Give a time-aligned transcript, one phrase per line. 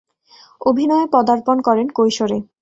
[0.61, 2.37] অভিনয়ে পদার্পণ করেন কৈশোরে।